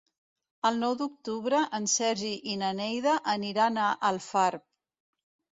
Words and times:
El 0.69 0.79
nou 0.83 0.95
d'octubre 1.01 1.59
en 1.79 1.85
Sergi 1.95 2.33
i 2.53 2.57
na 2.63 2.71
Neida 2.79 3.13
aniran 3.35 3.81
a 3.89 3.91
Alfarb. 4.11 4.69